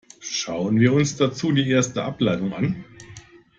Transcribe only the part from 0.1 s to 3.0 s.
Schauen wir uns dazu die erste Ableitung an.